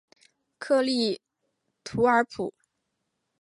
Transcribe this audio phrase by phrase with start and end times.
[0.57, 1.21] 克利
[1.83, 2.55] 图尔普。